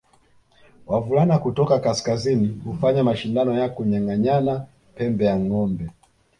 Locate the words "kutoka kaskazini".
1.39-2.61